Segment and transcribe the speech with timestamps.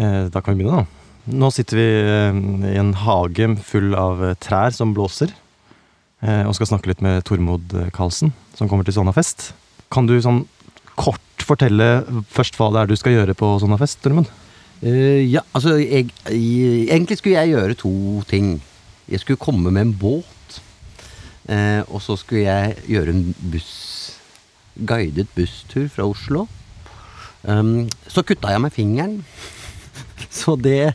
[0.00, 0.86] Eh, da kan vi begynne, da.
[1.30, 2.38] Nå sitter vi eh,
[2.72, 5.34] i en hage full av eh, trær som blåser.
[6.20, 9.54] Og skal snakke litt med Tormod Karlsen, som kommer til Sonnafest.
[9.88, 10.42] Kan du sånn
[10.92, 14.28] kort fortelle først hva det er du skal gjøre på Sonnafest, Tormod?
[14.82, 17.92] Uh, ja, altså jeg, jeg, Egentlig skulle jeg gjøre to
[18.28, 18.50] ting.
[19.08, 20.60] Jeg skulle komme med en båt.
[21.48, 23.24] Uh, og så skulle jeg gjøre en
[23.54, 23.72] buss
[24.76, 26.44] Guidet busstur fra Oslo.
[27.48, 29.22] Um, så kutta jeg meg fingeren.
[30.50, 30.94] Så det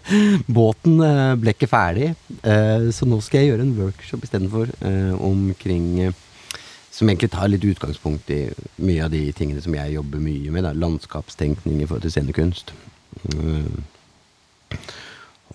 [0.51, 2.11] Båten eh, ble ikke ferdig.
[2.43, 6.17] eh, så nå skal jeg gjøre en workshop istedenfor uh, omkring eh,
[6.91, 8.41] som egentlig tar litt utgangspunkt i
[8.83, 10.67] mye av de tingene som jeg jobber mye med.
[10.67, 10.73] Da.
[10.75, 12.75] Landskapstenkning i forhold til scenekunst.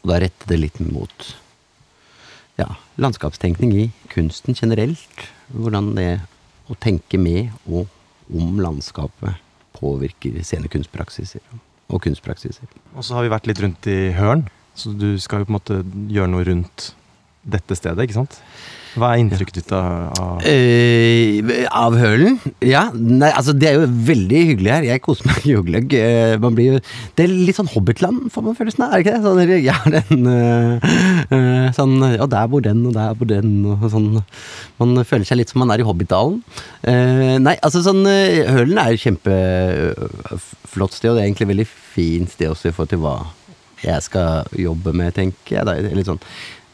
[0.00, 1.30] Og da retter det litt mot
[2.60, 2.68] ja,
[3.00, 5.24] landskapstenkning i kunsten generelt.
[5.52, 6.12] Hvordan det
[6.72, 7.88] å tenke med og
[8.32, 9.40] om landskapet
[9.80, 11.44] påvirker scenekunstpraksiser
[11.90, 12.70] og kunstpraksiser.
[12.94, 14.46] Og så har vi vært litt rundt i Hørn,
[14.78, 15.80] så du skal jo på en måte
[16.12, 16.90] gjøre noe rundt
[17.42, 18.40] dette stedet, ikke sant?
[18.98, 22.38] Hva er inntrykket ditt av, av Eh, av hølen?
[22.64, 22.88] Ja.
[22.94, 24.86] Nei, altså det er jo veldig hyggelig her.
[24.88, 25.94] Jeg koser meg jo gløgg.
[25.94, 26.80] Eh, man blir jo
[27.14, 29.22] Det er litt sånn Hobbitland, får man følelsen av, er det ikke det?
[29.26, 30.90] Sånn, ja, den eh,
[31.36, 34.10] eh, Sånn Ja, der bor den, og der bor den, og sånn.
[34.82, 36.40] Man føler seg litt som man er i Hobbitdalen.
[36.82, 42.34] Eh, nei, altså sånn Hølen er jo kjempeflott sted, og det er egentlig veldig fint
[42.34, 43.16] sted også i forhold til hva
[43.84, 45.66] jeg skal jobbe med, tenker jeg.
[45.68, 45.78] Da.
[45.78, 46.20] Er litt sånn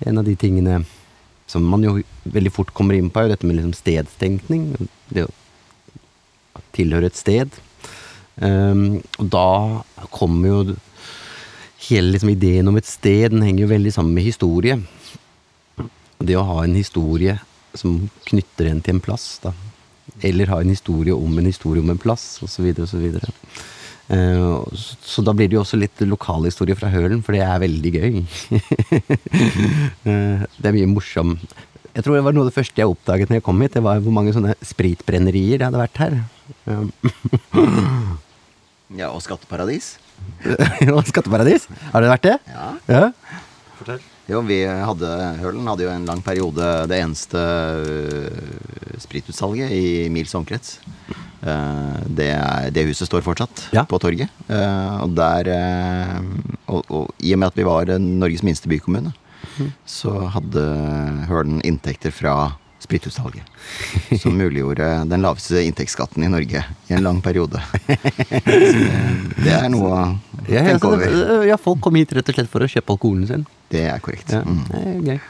[0.06, 0.80] En av de tingene
[1.46, 4.88] som man jo veldig fort kommer inn på, er jo dette med liksom stedstenkning.
[5.12, 7.54] Det å tilhøre et sted.
[8.36, 9.48] Um, og da
[10.12, 10.76] kommer jo
[11.86, 14.76] hele liksom ideen om et sted Den henger jo veldig sammen med historie.
[16.18, 17.38] Det å ha en historie
[17.76, 19.52] som knytter en til en plass, da.
[20.24, 23.04] Eller ha en historie om en historie om en plass, osv., osv.
[24.06, 27.92] Uh, så, da blir det jo også litt lokalhistorie fra Hølen, for det er veldig
[27.96, 28.20] gøy.
[30.06, 31.34] Uh, det er mye morsom
[31.96, 33.74] Jeg tror det var noe av det første jeg oppdaget når jeg kom hit.
[33.74, 36.18] Det var hvor mange sånne spritbrennerier det hadde vært her.
[38.94, 39.96] Ja, og skatteparadis.
[40.94, 41.66] og skatteparadis.
[41.90, 42.36] Har det vært det?
[42.52, 42.68] Ja.
[42.86, 43.06] Ja.
[43.80, 44.04] Fortell.
[44.26, 45.08] Jo, vi hadde,
[45.38, 47.42] Hølen hadde jo en lang periode det eneste
[49.02, 50.80] spritutsalget i mils omkrets.
[51.46, 52.30] Eh, det,
[52.74, 53.84] det huset står fortsatt Ja.
[53.86, 54.28] på torget.
[54.50, 56.20] Eh, og der eh,
[56.66, 59.12] og, og i og med at vi var Norges minste bykommune,
[59.88, 60.62] så hadde
[61.30, 62.32] Hølen inntekter fra
[62.82, 63.46] spritutsalget.
[64.20, 67.62] Som muliggjorde den laveste inntektsskatten i Norge i en lang periode.
[68.46, 70.02] Det, er noe å
[70.46, 71.44] tenke over.
[71.48, 73.46] ja, folk kom hit rett og slett for å kjøpe alkoholen sin.
[73.72, 74.32] Det er korrekt.
[74.34, 74.62] Ja, Mm.
[74.70, 75.20] det er gøy.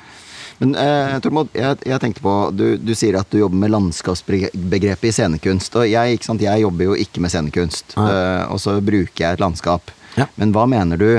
[0.58, 5.08] Men eh, Tormod, jeg, jeg tenkte på du, du sier at du jobber med landskapsbegrepet
[5.10, 5.76] i scenekunst.
[5.76, 7.96] Og jeg, sant, jeg jobber jo ikke med scenekunst.
[7.96, 8.06] ja.
[8.06, 9.92] eh, og så bruker jeg et landskap.
[10.16, 10.28] Ja.
[10.40, 11.10] Men hva mener du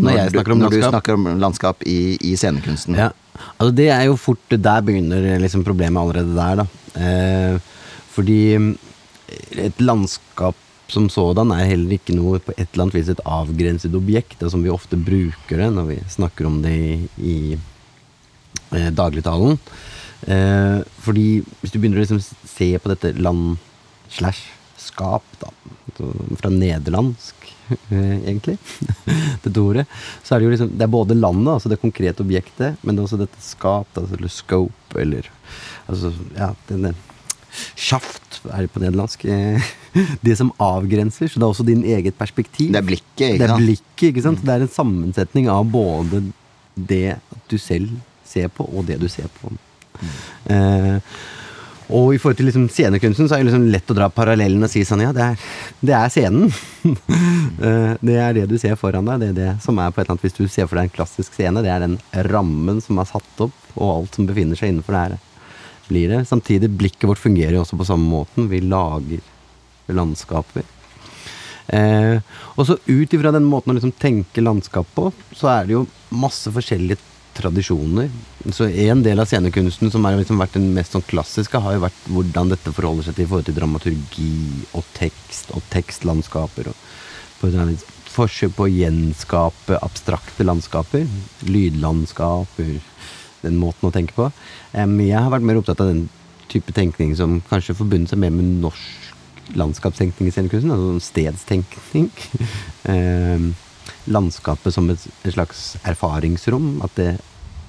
[0.00, 2.96] når, når, du, snakker om når du snakker om landskap i, i scenekunsten?
[2.96, 3.10] Ja,
[3.56, 6.66] altså det er jo fort Der begynner liksom problemet allerede der, da.
[7.00, 8.72] Eh, fordi mm,
[9.66, 10.56] et landskap
[10.90, 14.64] som sådan er heller ikke noe på et eller annet vis et avgrenset objekt, som
[14.64, 17.36] vi ofte bruker det når vi snakker om det i, i
[18.76, 19.58] eh, dagligtalen.
[20.28, 21.28] Eh, fordi
[21.60, 23.56] hvis du begynner å liksom se på dette land
[24.12, 24.48] slash
[24.80, 25.50] skap, da,
[26.40, 27.48] fra nederlandsk
[27.92, 28.56] eh, egentlig,
[29.44, 29.86] dette ordet,
[30.24, 33.02] så er det jo liksom Det er både landet, altså det konkrete objektet, men det
[33.02, 35.30] er også dette skap, da, eller scope, eller
[35.90, 36.92] Altså, ja, denne
[37.74, 39.24] Sjaft er det på nederlandsk.
[39.26, 39.70] eh,
[40.26, 42.70] Det som avgrenser, så det er også din eget perspektiv.
[42.70, 44.44] Det er blikket, ikke Det er blikket, ikke sant?
[44.46, 46.22] Det er en sammensetning av både
[46.76, 47.98] det at du selv
[48.30, 49.52] ser på, og det du ser på.
[50.50, 50.98] Eh,
[51.90, 54.70] og i forhold til liksom scenekunsten så er det liksom lett å dra parallellen og
[54.70, 55.46] si sånn ja, det er,
[55.82, 56.50] det er scenen.
[57.60, 59.20] Eh, det er det du ser foran deg.
[59.20, 60.94] Det er det som er på et eller annet Hvis du ser for deg en
[60.94, 61.98] klassisk scene, det er den
[62.30, 65.18] rammen som er satt opp, og alt som befinner seg innenfor det her.
[65.90, 66.20] Blir det.
[66.30, 68.48] Samtidig, blikket vårt fungerer jo også på samme måten.
[68.48, 69.20] Vi lager
[69.92, 70.64] landskaper.
[71.76, 72.16] Eh,
[72.56, 75.84] og så ut ifra den måten å liksom tenke landskap på, så er det jo
[76.16, 77.09] masse forskjellige
[77.40, 78.10] tradisjoner.
[78.54, 81.84] Så en del av scenekunsten som har liksom vært den mest sånn klassiske, har jo
[81.86, 84.34] vært hvordan dette forholder seg til i forhold til dramaturgi
[84.78, 86.70] og tekst og tekstlandskaper.
[86.70, 87.50] Og
[88.10, 91.06] forsøk på å gjenskape abstrakte landskaper.
[91.48, 92.78] Lydlandskaper.
[93.40, 94.28] Den måten å tenke på.
[94.74, 96.08] Jeg har vært mer opptatt av den
[96.50, 100.74] type tenkning som kanskje forbundet seg mer med norsk landskapstenkning i scenekunsten.
[100.74, 102.10] Altså stedstenkning.
[104.14, 106.80] Landskapet som et slags erfaringsrom.
[106.86, 107.10] At det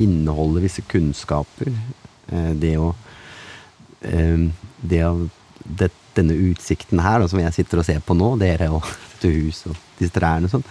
[0.04, 1.72] inneholder visse kunnskaper.
[2.32, 2.92] Eh, det å
[4.02, 4.50] eh,
[4.82, 5.16] Det å
[5.64, 8.84] det, Denne utsikten her, da, som jeg sitter og ser på nå, dere og
[9.14, 10.66] dette huset og disse trærne og sånn.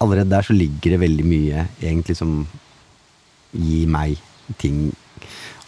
[0.00, 2.38] Allerede der så ligger det veldig mye egentlig som
[3.52, 4.16] gir meg
[4.58, 4.86] ting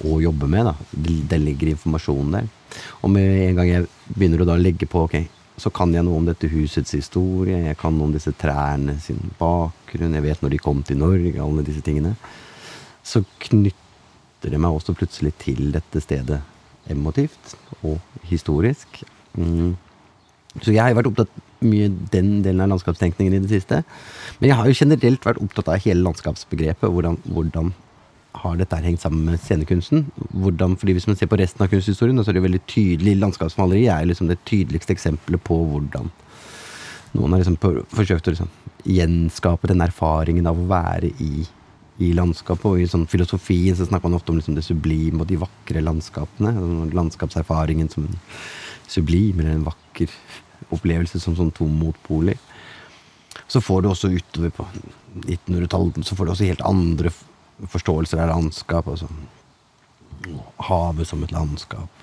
[0.09, 0.71] å jobbe med.
[0.71, 0.75] da.
[1.29, 2.49] Det ligger informasjon der.
[3.03, 5.19] Og med en gang jeg begynner å da legge på ok,
[5.61, 9.21] så kan jeg noe om dette husets historie, jeg kan noe om disse trærne sin
[9.39, 12.17] bakgrunn, jeg vet når de kom til Norge, alle disse tingene.
[13.05, 16.41] Så knytter det meg også plutselig til dette stedet
[16.91, 19.03] emotivt og historisk.
[19.37, 19.77] Mm.
[20.61, 23.81] Så jeg har jo vært opptatt mye den delen av landskapstenkningen i det siste.
[24.39, 26.91] Men jeg har jo generelt vært opptatt av hele landskapsbegrepet.
[26.93, 27.73] Hvordan, hvordan
[28.43, 30.07] har dette hengt sammen med scenekunsten?
[30.31, 33.17] Hvordan, fordi Hvis man ser på resten av kunsthistorien, så er det jo veldig tydelig
[33.23, 36.13] landskapsmaleri er liksom det tydeligste eksempelet på hvordan
[37.15, 37.59] noen har liksom
[37.95, 38.51] forsøkt å liksom
[38.91, 41.45] gjenskape den erfaringen av å være i,
[42.03, 42.67] i landskapet.
[42.71, 45.83] Og i sånn filosofien så snakker man ofte om liksom det sublime og de vakre
[45.85, 46.55] landskapene.
[46.55, 48.19] altså Landskapserfaringen som en
[48.91, 50.11] sublim eller en vakker
[50.75, 52.39] opplevelse som sånn to motpoler.
[53.49, 54.67] Så får du også utover på
[55.25, 57.13] 1900-tallet så får du også helt andre
[57.71, 58.89] forståelser av landskap.
[58.91, 59.09] Altså
[60.69, 62.03] havet som et landskap.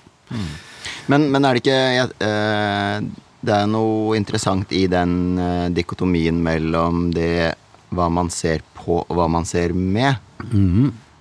[1.12, 1.80] Men, men er det ikke
[2.24, 3.02] eh,
[3.42, 7.56] Det er noe interessant i den eh, dikotomien mellom det
[7.92, 10.16] hva man ser på, og hva man ser med.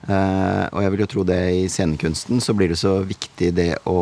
[0.08, 3.75] Eh, og jeg vil jo tro det i scenekunsten så blir det så viktig det
[3.87, 3.99] å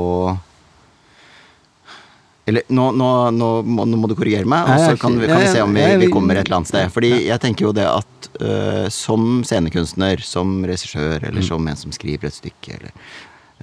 [2.49, 5.43] Eller nå, nå, nå, må, nå må du korrigere meg, og så kan vi, kan
[5.43, 6.93] vi se om vi, vi kommer et eller annet sted.
[6.94, 11.93] Fordi jeg tenker jo det at eh, som scenekunstner, som regissør, eller som en som
[11.93, 12.94] skriver et stykke, eller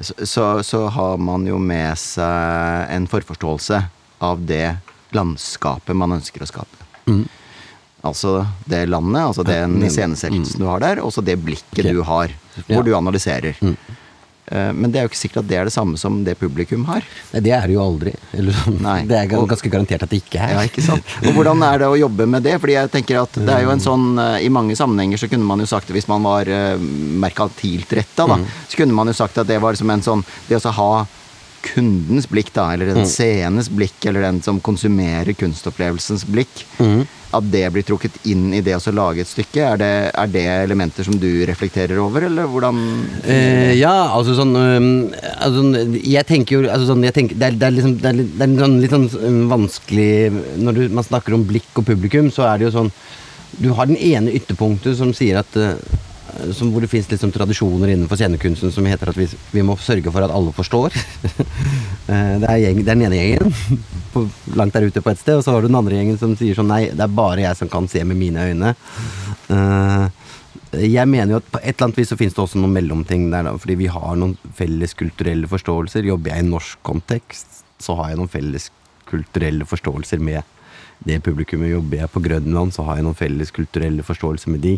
[0.06, 3.80] så, så, så har man jo med seg en forforståelse
[4.28, 4.76] av det
[5.16, 6.86] landskapet man ønsker å skape.
[8.06, 10.64] Altså det landet, altså den iscenesettelsen mm.
[10.64, 11.94] du har der, og så det blikket okay.
[11.94, 12.34] du har,
[12.68, 12.84] hvor Ja.
[12.86, 13.58] du analyserer.
[13.62, 13.78] Mm.
[14.78, 17.02] Men det er jo ikke sikkert at det er det samme som det publikum har.
[17.32, 18.12] Nei, det er det jo aldri.
[18.38, 18.78] Eller, sånn.
[19.10, 20.54] Det er ganske garantert at det ikke er.
[20.54, 21.16] Ja, ikke sant?
[21.26, 22.54] Og hvordan er det å jobbe med det?
[22.62, 25.50] Fordi jeg tenker at det er jo en sånn eh, I mange sammenhenger så kunne
[25.50, 26.78] man jo sagt hvis man var uh,
[27.26, 28.38] merkantilt retta, da.
[28.70, 30.92] Så kunne man jo sagt at det var liksom en sånn Det å ha
[31.66, 36.64] kundens blikk, da, eller den seendes blikk, eller den som konsumerer kunstopplevelsens blikk,
[37.36, 40.44] at det blir trukket inn i det å lage et stykke, er det, er det
[40.64, 42.78] elementer som du reflekterer over, eller hvordan
[43.26, 44.88] Eh, ja, altså sånn um,
[45.40, 48.10] altså, sånn, Jeg tenker jo altså, sånn, jeg tenker, det, er, det er liksom Det
[48.12, 50.10] er, litt- det er sånn, litt sånn øhm, vanskelig
[50.62, 52.92] Når du, man snakker om blikk og publikum, så er det jo sånn
[53.58, 55.76] Du har den ene ytterpunktet som sier at øh,
[56.54, 60.12] som, hvor det fins liksom tradisjoner innenfor scenekunsten som heter at vi, vi må sørge
[60.12, 60.96] for at alle forstår.
[62.06, 63.80] Eh, det, er gjeng, det er den ene gjengen
[64.14, 64.22] på,
[64.54, 66.54] langt der ute på et sted, og så har du den andre gjengen som sier
[66.54, 68.76] sånn Nei, det er bare jeg som kan se med mine øyne.
[69.50, 70.06] Uh,
[70.86, 73.26] jeg mener jo at på et eller annet vis så finnes det også noen mellomting
[73.34, 76.06] der, da, fordi vi har noen felles kulturelle forståelser.
[76.06, 78.70] Jobber jeg i norsk kontekst, så har jeg noen felles
[79.10, 80.55] kulturelle forståelser med
[81.06, 81.74] det publikummet.
[81.74, 84.76] Jobber jeg på Grønland, så har jeg noen felles kulturelle forståelser med de.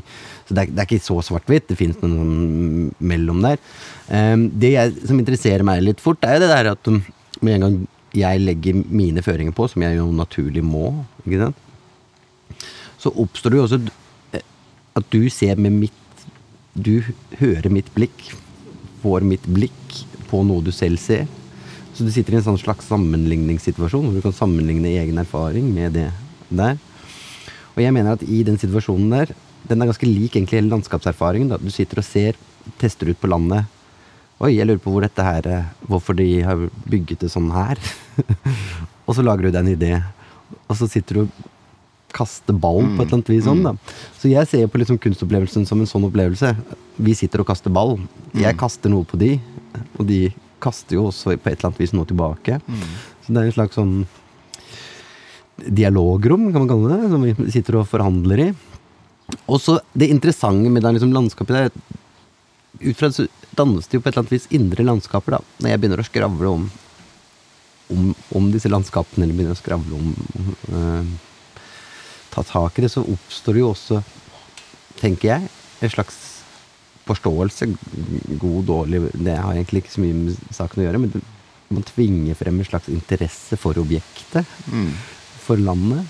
[0.48, 1.68] Så det er, det er ikke så svart-hvitt.
[1.70, 3.62] Det finnes noen sånn mellom der.
[4.10, 7.04] Um, det jeg, som interesserer meg litt fort, er jo det der at um,
[7.42, 7.80] med en gang
[8.18, 10.90] jeg legger mine føringer på, som jeg jo naturlig må,
[11.26, 11.64] ikke sant?
[12.98, 13.80] så oppstår det jo også
[14.36, 14.46] eh,
[14.98, 16.04] at du ser med mitt
[16.78, 17.02] Du
[17.40, 18.20] hører mitt blikk,
[19.02, 19.96] får mitt blikk
[20.30, 21.24] på noe du selv ser.
[21.98, 25.96] Så du sitter i en sånn slags sammenligningssituasjon hvor du kan sammenligne egen erfaring med
[25.98, 26.12] det
[26.54, 26.78] der.
[27.74, 29.32] Og jeg mener at i den situasjonen der,
[29.66, 31.50] den er ganske lik egentlig hele landskapserfaringen.
[31.50, 31.58] da.
[31.58, 32.38] Du sitter og ser,
[32.78, 33.66] tester ut på landet.
[34.38, 37.82] Oi, jeg lurer på hvor dette her, eh, hvorfor de har bygget det sånn her.
[39.08, 39.94] og så lager du deg en idé.
[40.70, 41.46] Og så sitter du og
[42.14, 43.74] kaster ball på et eller annet vis sånn, da.
[44.22, 46.54] Så jeg ser på liksom kunstopplevelsen som en sånn opplevelse.
[47.02, 47.98] Vi sitter og kaster ball.
[48.38, 49.40] Jeg kaster noe på de,
[49.98, 50.28] og de
[50.64, 52.60] kaster jo også på et eller annet vis noe tilbake.
[53.26, 53.94] Så det er en slags sånn
[55.58, 58.50] dialogrom, kan man kalle det, som vi sitter og forhandler i.
[59.50, 61.72] Og så det interessante med det liksom landskapet der,
[62.78, 63.26] ut fra det så
[63.58, 65.40] dannes det jo på et eller annet vis indre landskaper, da.
[65.64, 66.68] Når jeg begynner å skravle om,
[67.94, 70.14] om, om disse landskapene, eller begynner å skravle om
[70.74, 71.16] øh,
[72.28, 73.96] Ta tak i det, så oppstår det jo også,
[75.00, 75.48] tenker jeg,
[75.82, 76.37] en slags
[77.08, 77.70] forståelse.
[78.40, 81.24] God, dårlig Det har egentlig ikke så mye med saken å gjøre, men det,
[81.74, 84.48] man tvinger frem en slags interesse for objektet.
[85.44, 86.06] For landet.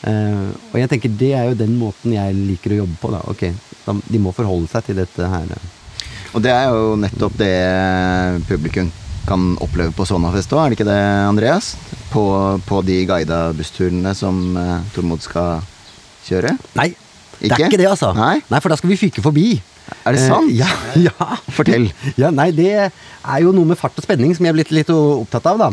[0.00, 3.12] Uh, og jeg tenker det er jo den måten jeg liker å jobbe på.
[3.12, 3.20] Da.
[3.30, 3.44] Ok,
[3.84, 5.52] da, De må forholde seg til dette her.
[6.30, 7.54] Og det er jo nettopp det
[8.48, 8.90] publikum
[9.28, 11.74] kan oppleve på Sonafest òg, er det ikke det, Andreas?
[12.10, 12.24] På,
[12.66, 15.60] på de guida bussturene som uh, Tormod skal
[16.26, 16.56] kjøre?
[16.78, 16.88] Nei,
[17.38, 18.10] det er ikke det, altså.
[18.16, 18.40] Nei?
[18.58, 19.60] for da skal vi fyke forbi.
[20.06, 20.50] Er det Eh, sant?
[20.54, 20.68] ja,
[21.08, 21.28] ja.
[21.52, 21.88] Fortell.
[22.16, 24.90] Ja, nei, det er jo noe med fart og spenning som jeg er blitt litt
[24.94, 25.70] opptatt av, da.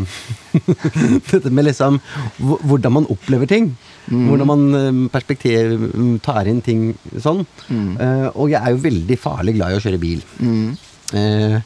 [1.32, 2.00] Dette med liksom
[2.42, 3.72] hvordan man opplever ting.
[4.10, 5.88] Hvordan man eh, perspektiv
[6.26, 7.44] tar inn ting sånn.
[7.70, 7.90] Mm.
[8.00, 10.22] Eh, og jeg er jo veldig farlig glad i å kjøre bil.
[10.40, 10.70] Mm.
[11.14, 11.58] Eh,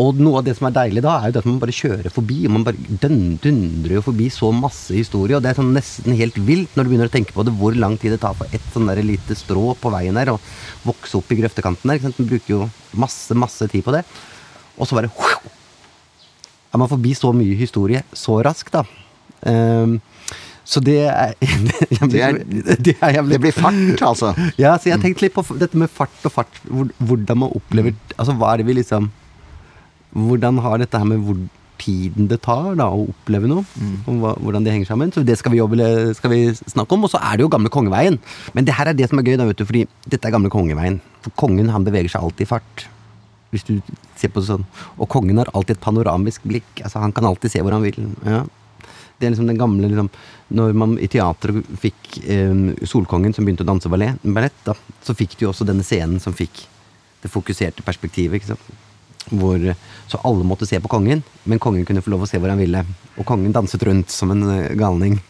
[0.00, 2.12] og noe av det som er deilig da, er jo det at man bare kjører
[2.14, 2.38] forbi.
[2.46, 6.16] og Man bare dun- dundrer jo forbi så masse historie, og det er sånn nesten
[6.16, 8.46] helt vilt når du begynner å tenke på det, hvor lang tid det tar for
[8.56, 10.38] ett sånn der lite strå på veien der å
[10.86, 12.00] vokse opp i grøftekanten der.
[12.06, 14.04] Man bruker jo masse, masse tid på det.
[14.80, 15.10] Og så bare
[16.72, 18.84] er man forbi så mye historie så raskt, da.
[19.50, 19.98] Um,
[20.64, 21.32] så det er
[22.12, 22.44] Det er-
[22.78, 24.34] det er jævlig- Det blir fart, altså.
[24.56, 26.60] ja, så jeg har tenkt litt på dette med fart og fart.
[26.70, 29.10] Hvordan man opplever Altså, hva er det vi liksom
[30.16, 31.38] Hvordan har dette her med hvor
[31.80, 33.64] tiden det tar da å oppleve noe,
[34.04, 35.12] og hva, hvordan det henger sammen.
[35.14, 35.80] Så det skal vi, jobbe,
[36.18, 37.06] skal vi snakke om.
[37.06, 38.20] Og så er det jo gamle kongeveien.
[38.56, 40.52] Men det her er det som er gøy, da, vet du, fordi dette er gamle
[40.52, 41.00] kongeveien.
[41.24, 42.86] For kongen han beveger seg alltid i fart.
[43.50, 43.76] Hvis du
[44.18, 44.66] ser på det sånn.
[44.98, 46.70] Og kongen har alltid et panoramisk blikk.
[46.84, 47.98] Altså, han kan alltid se hvor han vil.
[48.28, 48.44] Ja.
[49.20, 50.06] Det er liksom den gamle liksom,
[50.56, 54.72] Når man i teatret fikk eh, Solkongen som begynte å danse ballet, ballett, da,
[55.04, 56.62] så fikk du jo også denne scenen som fikk
[57.20, 58.40] det fokuserte perspektivet.
[58.40, 58.70] ikke sant?
[59.30, 59.62] Hvor,
[60.10, 62.60] så alle måtte se på kongen, men kongen kunne få lov å se hvor han
[62.60, 62.82] ville.
[63.16, 65.20] Og kongen danset rundt som en eh, galning.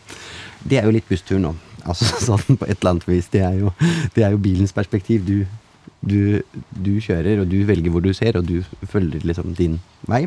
[0.65, 1.55] Det er jo litt busstur nå.
[1.85, 3.29] Altså sånn på et eller annet vis.
[3.33, 3.75] Det er jo,
[4.17, 5.25] det er jo bilens perspektiv.
[5.27, 5.45] Du,
[6.01, 6.41] du,
[6.73, 9.79] du kjører, og du velger hvor du ser, og du følger liksom din
[10.09, 10.23] vei.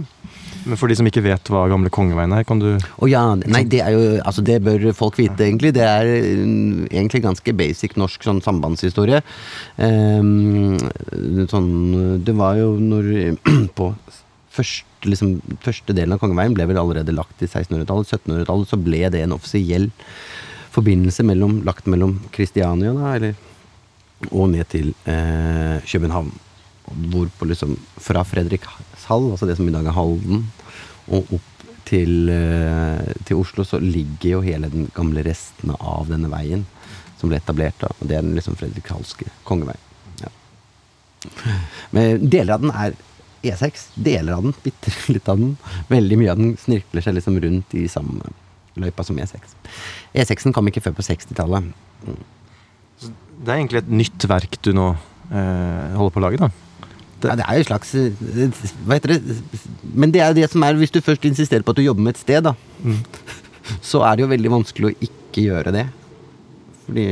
[0.63, 3.63] Men for de som ikke vet hva gamle kongeveien er, kan du oh, ja, nei,
[3.67, 5.73] det er jo Altså, det bør folk vite, egentlig.
[5.75, 6.07] Det er
[6.45, 9.23] mm, egentlig ganske basic norsk sånn sambandshistorie.
[9.77, 10.77] Um,
[11.51, 13.09] sånn Det var jo når
[13.77, 13.91] På
[14.53, 18.13] første, liksom, første delen av Kongeveien ble vel allerede lagt i 1600-tallet.
[18.13, 19.89] 1700-tallet så ble det en offisiell
[20.73, 23.33] forbindelse mellom, lagt mellom Kristiania da, eller,
[24.31, 26.31] og ned til eh, København.
[27.13, 30.45] Hvorpå liksom fra Fredrikshall, altså det som i dag er Halden,
[31.07, 31.49] og opp
[31.87, 36.65] til, eh, til Oslo, så ligger jo hele den gamle restene av denne veien
[37.19, 37.79] som ble etablert.
[37.79, 39.79] da, og Det er den liksom fredrikhalske kongeveien.
[40.21, 40.31] Ja.
[41.91, 42.95] Men deler av den er
[43.43, 43.89] E6.
[43.95, 45.57] Deler av den, bitte litt av den.
[45.91, 48.33] Veldig mye av den snirkler seg liksom rundt i samme
[48.79, 49.55] løypa som E6.
[50.15, 51.73] E6-en kom ikke før på 60-tallet.
[53.43, 54.91] Det er egentlig et nytt verk du nå
[55.31, 56.49] eh, holder på å lage, da.
[57.23, 59.37] Det- Ja, det er jo et slags eh, Hva heter det?
[59.93, 62.15] Men det er det som er, hvis du først insisterer på at du jobber med
[62.15, 62.53] et sted, da,
[63.81, 65.85] så er det jo veldig vanskelig å ikke gjøre det.
[66.85, 67.07] Fordi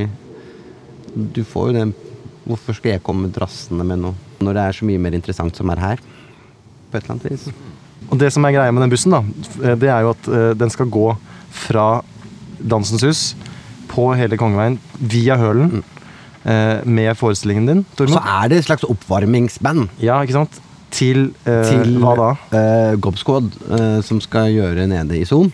[1.35, 1.93] du får jo den
[2.41, 5.69] Hvorfor skal jeg komme drassende med noe når det er så mye mer interessant som
[5.69, 5.99] er her?
[6.89, 7.43] På et eller annet vis.
[8.09, 9.19] Og det som er greia med den bussen, da,
[9.77, 11.05] det er jo at eh, den skal gå
[11.53, 11.85] fra
[12.59, 13.21] Dansens Hus
[13.91, 15.81] på hele Kongeveien via Hølen
[16.45, 19.89] eh, med forestillingen din, Så er det et slags oppvarmingsband.
[20.01, 20.61] Ja, ikke sant?
[20.91, 22.29] Til, eh, til hva da?
[22.51, 25.51] Uh, Gobsquad, eh, som skal gjøre nede i Son.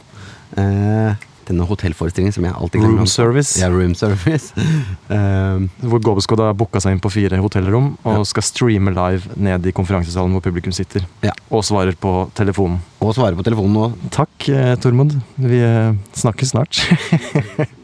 [0.57, 1.13] Eh,
[1.47, 3.03] denne hotellforestillingen som jeg alltid glemmer.
[3.03, 3.53] Room service.
[3.61, 4.53] Ja, room service.
[5.07, 9.69] Eh, Hvor Gobescod har booka seg inn på fire hotellrom og skal streame live ned
[9.69, 11.05] i konferansesalen hvor publikum sitter.
[11.23, 11.31] Ja.
[11.47, 12.81] Og svarer på telefonen.
[12.99, 13.85] og svarer på telefonen nå.
[14.11, 15.15] Takk, eh, Tormod.
[15.39, 16.81] Vi eh, snakkes snart.